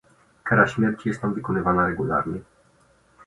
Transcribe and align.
Kara 0.43 0.67
śmierci 0.67 1.09
jest 1.09 1.21
tam 1.21 1.33
wykonywana 1.33 1.87
regularnie 1.87 2.39